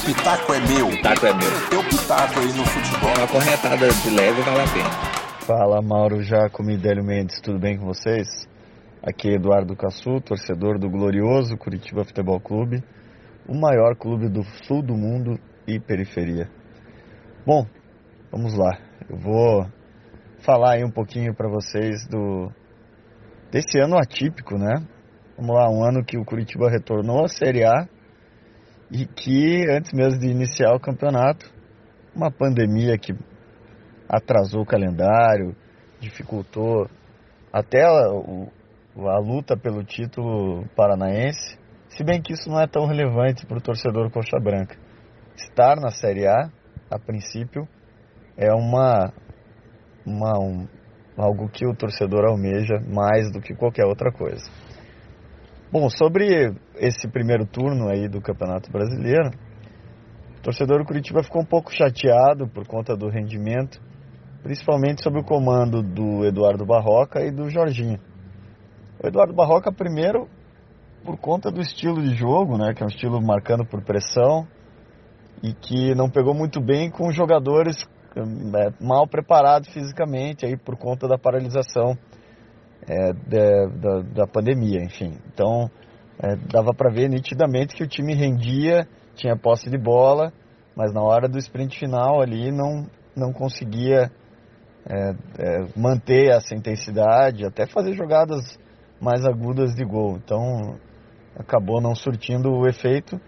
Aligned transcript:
O 0.00 0.02
pitaco 0.02 0.54
é 0.54 0.60
meu. 0.60 0.86
O 0.86 0.90
pitaco 0.90 1.26
é 1.26 1.32
meu. 1.34 1.68
Teu 1.68 1.84
pitaco 1.84 2.40
aí 2.40 2.46
no 2.56 2.64
futebol. 2.64 3.12
Uma 3.18 3.28
corretada 3.28 3.86
de 3.86 4.10
leve 4.10 4.40
vale 4.40 4.60
a 4.62 4.72
pena. 4.72 4.90
Fala 5.40 5.82
Mauro 5.82 6.22
Jacome 6.22 6.74
e 6.74 6.78
Délio 6.78 7.04
Mendes, 7.04 7.38
tudo 7.42 7.58
bem 7.58 7.76
com 7.76 7.84
vocês? 7.84 8.48
Aqui 9.02 9.28
é 9.28 9.34
Eduardo 9.34 9.76
Cassu, 9.76 10.18
torcedor 10.22 10.78
do 10.78 10.88
glorioso 10.88 11.54
Curitiba 11.58 12.02
Futebol 12.02 12.40
Clube, 12.40 12.82
o 13.46 13.54
maior 13.54 13.94
clube 13.94 14.30
do 14.30 14.42
sul 14.64 14.82
do 14.82 14.94
mundo 14.94 15.38
e 15.66 15.78
periferia. 15.78 16.48
Bom, 17.46 17.66
vamos 18.32 18.56
lá. 18.56 18.78
Eu 19.06 19.18
vou 19.18 19.66
falar 20.38 20.76
aí 20.76 20.84
um 20.84 20.90
pouquinho 20.90 21.34
para 21.34 21.48
vocês 21.48 22.06
do 22.08 22.50
desse 23.50 23.78
ano 23.78 23.98
atípico, 23.98 24.56
né? 24.56 24.82
Vamos 25.36 25.54
lá, 25.54 25.68
um 25.68 25.84
ano 25.84 26.02
que 26.02 26.16
o 26.16 26.24
Curitiba 26.24 26.70
retornou 26.70 27.22
à 27.22 27.28
Série 27.28 27.64
A 27.64 27.86
e 28.90 29.06
que 29.06 29.66
antes 29.70 29.92
mesmo 29.92 30.18
de 30.18 30.28
iniciar 30.28 30.74
o 30.74 30.80
campeonato, 30.80 31.50
uma 32.14 32.30
pandemia 32.30 32.98
que 32.98 33.14
atrasou 34.08 34.62
o 34.62 34.66
calendário, 34.66 35.54
dificultou 36.00 36.88
até 37.52 37.82
a, 37.84 37.88
a 37.88 39.18
luta 39.18 39.56
pelo 39.56 39.84
título 39.84 40.66
paranaense, 40.76 41.58
se 41.88 42.02
bem 42.02 42.20
que 42.20 42.32
isso 42.32 42.48
não 42.48 42.60
é 42.60 42.66
tão 42.66 42.86
relevante 42.86 43.46
para 43.46 43.58
o 43.58 43.62
torcedor 43.62 44.10
coxa 44.10 44.38
branca. 44.40 44.76
Estar 45.36 45.76
na 45.76 45.90
Série 45.90 46.26
A, 46.26 46.50
a 46.90 46.98
princípio, 46.98 47.68
é 48.36 48.52
uma, 48.52 49.12
uma 50.04 50.38
um, 50.38 50.68
algo 51.16 51.48
que 51.48 51.66
o 51.66 51.74
torcedor 51.74 52.24
almeja 52.24 52.80
mais 52.88 53.30
do 53.30 53.40
que 53.40 53.54
qualquer 53.54 53.84
outra 53.84 54.10
coisa. 54.12 54.44
Bom, 55.72 55.88
sobre 55.88 56.52
esse 56.74 57.06
primeiro 57.06 57.46
turno 57.46 57.88
aí 57.88 58.08
do 58.08 58.20
Campeonato 58.20 58.72
Brasileiro, 58.72 59.30
o 60.36 60.42
torcedor 60.42 60.80
do 60.80 60.84
Curitiba 60.84 61.22
ficou 61.22 61.42
um 61.42 61.46
pouco 61.46 61.72
chateado 61.72 62.48
por 62.48 62.66
conta 62.66 62.96
do 62.96 63.08
rendimento, 63.08 63.80
principalmente 64.42 65.00
sob 65.00 65.20
o 65.20 65.24
comando 65.24 65.80
do 65.80 66.26
Eduardo 66.26 66.66
Barroca 66.66 67.24
e 67.24 67.30
do 67.30 67.48
Jorginho. 67.48 68.00
O 69.00 69.06
Eduardo 69.06 69.32
Barroca, 69.32 69.70
primeiro, 69.70 70.28
por 71.04 71.16
conta 71.16 71.52
do 71.52 71.60
estilo 71.60 72.02
de 72.02 72.16
jogo, 72.16 72.58
né, 72.58 72.74
que 72.74 72.82
é 72.82 72.86
um 72.86 72.90
estilo 72.90 73.22
marcando 73.22 73.64
por 73.64 73.80
pressão 73.84 74.48
e 75.40 75.52
que 75.52 75.94
não 75.94 76.10
pegou 76.10 76.34
muito 76.34 76.60
bem 76.60 76.90
com 76.90 77.12
jogadores 77.12 77.76
é, 78.16 78.84
mal 78.84 79.06
preparados 79.06 79.68
fisicamente 79.68 80.44
aí 80.44 80.56
por 80.56 80.76
conta 80.76 81.06
da 81.06 81.16
paralisação 81.16 81.96
é, 82.88 83.12
da, 83.12 84.00
da, 84.14 84.26
pandemia, 84.26 84.82
enfim. 84.82 85.18
Então 85.32 85.70
é, 86.22 86.36
dava 86.52 86.72
para 86.74 86.92
ver 86.92 87.08
nitidamente 87.08 87.74
que 87.74 87.82
o 87.82 87.88
time 87.88 88.14
rendia, 88.14 88.86
tinha 89.14 89.36
posse 89.36 89.68
de 89.70 89.78
bola, 89.78 90.32
mas 90.74 90.92
na 90.92 91.02
hora 91.02 91.28
do 91.28 91.38
sprint 91.38 91.78
final 91.78 92.20
ali 92.20 92.50
não, 92.50 92.86
não 93.16 93.32
conseguia 93.32 94.10
é, 94.86 95.10
é, 95.38 95.66
manter 95.76 96.30
essa 96.30 96.54
intensidade, 96.54 97.44
até 97.44 97.66
fazer 97.66 97.94
jogadas 97.94 98.58
mais 99.00 99.24
agudas 99.24 99.74
de 99.74 99.84
gol. 99.84 100.16
Então 100.16 100.78
acabou 101.36 101.80
não 101.80 101.94
surtindo 101.94 102.50
o 102.50 102.66
efeito 102.66 103.20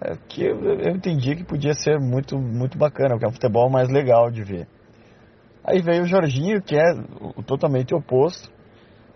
é, 0.00 0.14
que 0.28 0.44
eu, 0.44 0.62
eu 0.62 0.94
entendi 0.94 1.34
que 1.34 1.44
podia 1.44 1.74
ser 1.74 1.98
muito, 1.98 2.38
muito 2.38 2.78
bacana, 2.78 3.18
que 3.18 3.24
é 3.24 3.28
um 3.28 3.32
futebol 3.32 3.68
mais 3.68 3.88
legal 3.88 4.30
de 4.30 4.42
ver. 4.42 4.68
Aí 5.64 5.82
veio 5.82 6.04
o 6.04 6.06
Jorginho, 6.06 6.62
que 6.62 6.76
é 6.76 6.94
totalmente 7.46 7.94
oposto, 7.94 8.50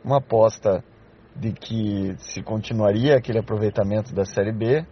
uma 0.04 0.18
aposta 0.18 0.84
de 1.34 1.52
que 1.52 2.14
se 2.18 2.42
continuaria 2.42 3.16
aquele 3.16 3.38
aproveitamento 3.38 4.14
da 4.14 4.24
Série 4.24 4.52
B, 4.52 4.84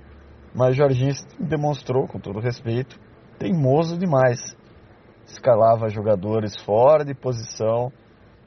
mas 0.55 0.77
Jorginho 0.77 1.13
demonstrou, 1.39 2.07
com 2.07 2.19
todo 2.19 2.41
respeito, 2.41 2.99
teimoso 3.39 3.99
demais. 3.99 4.57
Escalava 5.27 5.89
jogadores 5.89 6.57
fora 6.63 7.05
de 7.05 7.15
posição, 7.15 7.93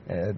é, 0.08 0.34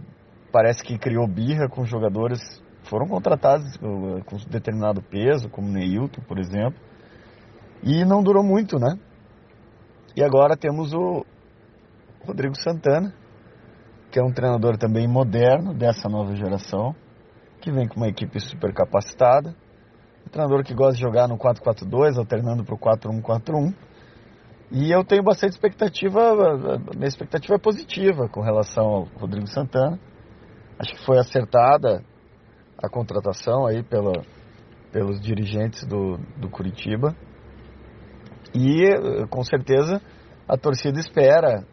parece 0.52 0.84
que 0.84 0.98
criou 0.98 1.28
birra 1.28 1.68
com 1.68 1.86
jogadores 1.86 2.40
que 2.84 2.90
foram 2.90 3.08
contratados 3.08 3.78
com 3.78 4.38
determinado 4.50 5.02
peso, 5.02 5.50
como 5.50 5.68
Neilton, 5.68 6.22
por 6.22 6.38
exemplo, 6.38 6.80
e 7.82 8.06
não 8.06 8.22
durou 8.22 8.44
muito, 8.44 8.78
né? 8.78 8.98
E 10.16 10.24
agora 10.24 10.56
temos 10.56 10.94
o 10.94 11.26
Rodrigo 12.26 12.56
Santana, 12.56 13.14
que 14.16 14.20
é 14.22 14.24
um 14.24 14.32
treinador 14.32 14.78
também 14.78 15.06
moderno 15.10 15.74
dessa 15.74 16.08
nova 16.08 16.34
geração, 16.38 16.96
que 17.60 17.70
vem 17.70 17.86
com 17.86 17.98
uma 17.98 18.08
equipe 18.08 18.40
super 18.40 18.74
capacitada. 18.74 19.54
Um 20.26 20.30
treinador 20.30 20.64
que 20.64 20.74
gosta 20.74 20.94
de 20.94 21.02
jogar 21.02 21.28
no 21.28 21.38
4-4-2, 21.38 22.18
alternando 22.18 22.64
para 22.64 22.76
o 22.76 22.80
4-1-4-1. 22.80 23.76
E 24.72 24.90
eu 24.90 25.04
tenho 25.04 25.22
bastante 25.22 25.52
expectativa, 25.52 26.34
minha 26.96 27.10
expectativa 27.10 27.56
é 27.56 27.58
positiva 27.58 28.30
com 28.30 28.40
relação 28.40 28.86
ao 28.86 29.04
Rodrigo 29.20 29.48
Santana. 29.48 30.00
Acho 30.80 30.94
que 30.94 31.06
foi 31.06 31.20
acertada 31.20 32.02
a 32.82 32.88
contratação 32.88 33.66
aí 33.66 33.84
pela, 33.84 34.14
pelos 34.94 35.20
dirigentes 35.20 35.86
do, 35.86 36.18
do 36.38 36.50
Curitiba. 36.50 37.14
E 38.54 39.28
com 39.30 39.44
certeza 39.44 40.02
a 40.48 40.56
torcida 40.56 41.02
espera 41.02 41.68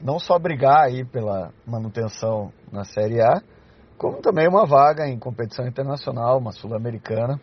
não 0.00 0.18
só 0.18 0.38
brigar 0.38 0.86
aí 0.86 1.04
pela 1.04 1.52
manutenção 1.66 2.52
na 2.72 2.84
Série 2.84 3.20
A, 3.20 3.42
como 3.98 4.22
também 4.22 4.48
uma 4.48 4.66
vaga 4.66 5.06
em 5.06 5.18
competição 5.18 5.66
internacional, 5.66 6.38
uma 6.38 6.52
sul-americana. 6.52 7.38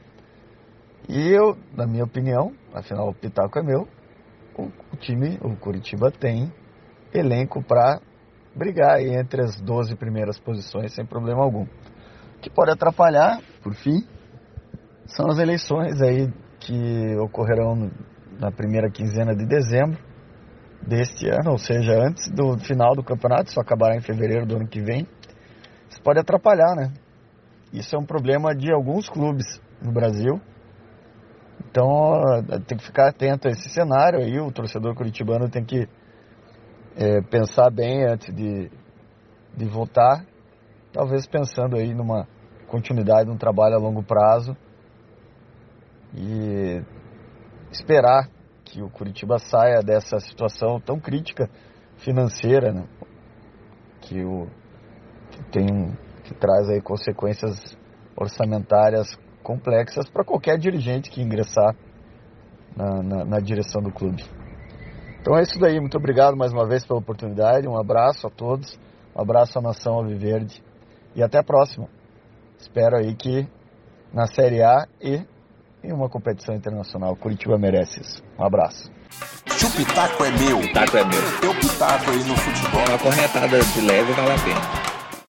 E 1.07 1.29
eu, 1.29 1.55
na 1.75 1.85
minha 1.85 2.03
opinião, 2.03 2.51
afinal 2.73 3.07
o 3.07 3.13
pitaco 3.13 3.59
é 3.59 3.63
meu, 3.63 3.87
o, 4.57 4.97
time, 4.97 5.37
o 5.41 5.55
Curitiba 5.55 6.11
tem 6.11 6.51
elenco 7.13 7.63
para 7.63 8.01
brigar 8.55 8.99
entre 9.01 9.43
as 9.43 9.61
12 9.61 9.95
primeiras 9.95 10.39
posições 10.39 10.93
sem 10.93 11.05
problema 11.05 11.43
algum. 11.43 11.63
O 11.63 12.39
que 12.41 12.49
pode 12.49 12.71
atrapalhar, 12.71 13.39
por 13.61 13.75
fim, 13.75 14.03
são 15.05 15.27
as 15.27 15.37
eleições 15.37 16.01
aí 16.01 16.27
que 16.59 17.15
ocorrerão 17.17 17.91
na 18.39 18.51
primeira 18.51 18.89
quinzena 18.89 19.35
de 19.35 19.45
dezembro 19.45 19.99
deste 20.87 21.27
ano, 21.27 21.51
ou 21.51 21.57
seja, 21.57 21.91
antes 21.93 22.29
do 22.29 22.57
final 22.59 22.95
do 22.95 23.03
campeonato, 23.03 23.51
só 23.51 23.59
acabará 23.59 23.95
em 23.97 24.01
fevereiro 24.01 24.45
do 24.45 24.55
ano 24.55 24.67
que 24.67 24.81
vem. 24.81 25.05
Isso 25.89 26.01
pode 26.01 26.19
atrapalhar, 26.19 26.75
né? 26.75 26.93
Isso 27.73 27.95
é 27.95 27.99
um 27.99 28.05
problema 28.05 28.55
de 28.55 28.71
alguns 28.71 29.09
clubes 29.09 29.61
no 29.81 29.91
Brasil. 29.91 30.39
Então 31.69 32.21
tem 32.65 32.77
que 32.77 32.85
ficar 32.85 33.09
atento 33.09 33.47
a 33.47 33.51
esse 33.51 33.69
cenário 33.69 34.19
aí. 34.19 34.39
O 34.39 34.51
torcedor 34.51 34.95
curitibano 34.95 35.49
tem 35.49 35.65
que 35.65 35.87
é, 36.95 37.21
pensar 37.29 37.69
bem 37.69 38.05
antes 38.05 38.33
de, 38.33 38.71
de 39.55 39.65
votar. 39.65 40.25
Talvez 40.93 41.27
pensando 41.27 41.75
aí 41.75 41.93
numa 41.93 42.25
continuidade 42.67 43.25
de 43.25 43.31
um 43.31 43.37
trabalho 43.37 43.75
a 43.75 43.79
longo 43.79 44.01
prazo. 44.01 44.55
E 46.15 46.81
esperar 47.71 48.29
que 48.67 48.81
o 48.81 48.89
Curitiba 48.89 49.39
saia 49.39 49.81
dessa 49.81 50.19
situação 50.19 50.79
tão 50.79 50.99
crítica 50.99 51.49
financeira, 51.97 52.71
né? 52.71 52.85
que, 54.01 54.23
o, 54.23 54.47
que 55.31 55.43
tem 55.51 55.97
que 56.23 56.33
traz 56.33 56.69
aí 56.69 56.81
consequências 56.81 57.77
orçamentárias 58.15 59.17
complexas 59.41 60.09
para 60.09 60.25
qualquer 60.25 60.57
dirigente 60.57 61.09
que 61.09 61.21
ingressar 61.21 61.75
na, 62.75 63.01
na, 63.01 63.25
na, 63.25 63.39
direção 63.39 63.81
do 63.81 63.91
clube. 63.91 64.23
Então 65.21 65.37
é 65.37 65.41
isso 65.41 65.57
daí, 65.59 65.79
muito 65.79 65.97
obrigado 65.97 66.35
mais 66.35 66.51
uma 66.51 66.67
vez 66.67 66.85
pela 66.85 66.99
oportunidade, 66.99 67.67
um 67.67 67.79
abraço 67.79 68.27
a 68.27 68.29
todos, 68.29 68.77
um 69.15 69.21
abraço 69.21 69.57
à 69.57 69.61
nação 69.61 69.93
Alviverde 69.93 70.61
e 71.15 71.23
até 71.23 71.39
a 71.39 71.43
próxima. 71.43 71.87
Espero 72.59 72.97
aí 72.97 73.15
que 73.15 73.47
na 74.13 74.27
Série 74.27 74.61
A 74.61 74.85
e 75.01 75.25
em 75.83 75.91
uma 75.91 76.09
competição 76.09 76.55
internacional. 76.55 77.15
Curitiba 77.15 77.57
merece 77.57 78.01
isso. 78.01 78.23
Um 78.37 78.43
abraço. 78.43 78.91
Se 79.47 79.65
o 79.65 79.71
pitaco 79.71 80.23
é 80.23 80.31
meu, 80.31 80.59
o 80.59 80.61
pitaco 80.61 80.97
é 80.97 81.03
meu. 81.05 81.39
Teu 81.41 81.55
pitaco 81.55 82.11
aí 82.11 82.23
no 82.23 82.35
futebol. 82.35 82.81
Uma 82.87 82.99
corretada 82.99 83.59
de 83.59 83.81
leve 83.81 84.13
vale 84.13 84.31
a 84.31 84.39
pena. 84.39 84.86